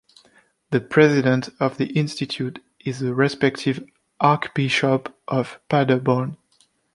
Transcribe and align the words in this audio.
The 0.71 0.81
President 0.81 1.49
of 1.59 1.77
the 1.77 1.91
Institute 1.95 2.57
is 2.79 3.01
the 3.01 3.13
respective 3.13 3.85
Archbishop 4.19 5.15
of 5.27 5.59
Paderborn. 5.69 6.37